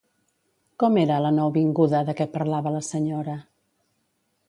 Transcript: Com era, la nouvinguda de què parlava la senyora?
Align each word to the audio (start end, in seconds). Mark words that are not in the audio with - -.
Com 0.83 0.97
era, 1.01 1.19
la 1.27 1.33
nouvinguda 1.35 2.01
de 2.09 2.17
què 2.21 2.29
parlava 2.39 2.75
la 2.79 2.85
senyora? 2.91 3.41